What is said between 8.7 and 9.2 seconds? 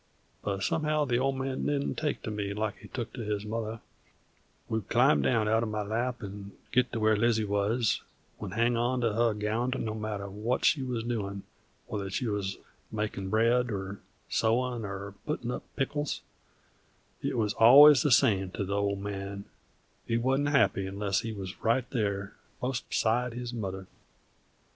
on to